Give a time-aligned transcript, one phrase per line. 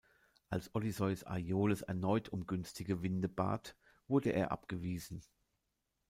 [0.49, 3.75] Als Odysseus Aiolos erneut um günstige Winde bat,
[4.07, 5.21] wurde er abgewiesen.